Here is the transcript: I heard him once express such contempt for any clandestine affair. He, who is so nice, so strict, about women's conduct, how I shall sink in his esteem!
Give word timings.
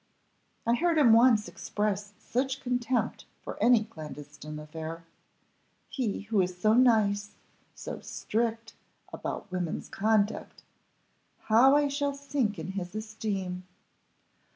I 0.65 0.73
heard 0.73 0.97
him 0.97 1.13
once 1.13 1.47
express 1.47 2.13
such 2.19 2.59
contempt 2.61 3.25
for 3.43 3.61
any 3.61 3.83
clandestine 3.83 4.57
affair. 4.57 5.03
He, 5.89 6.21
who 6.21 6.41
is 6.41 6.59
so 6.59 6.73
nice, 6.73 7.33
so 7.75 7.99
strict, 7.99 8.73
about 9.13 9.51
women's 9.51 9.89
conduct, 9.89 10.63
how 11.41 11.75
I 11.75 11.87
shall 11.87 12.15
sink 12.15 12.57
in 12.57 12.69
his 12.71 12.95
esteem! 12.95 13.67